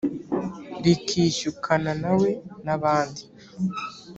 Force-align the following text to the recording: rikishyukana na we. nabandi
rikishyukana 0.83 1.91
na 2.01 2.11
we. 2.19 2.29
nabandi 2.65 3.23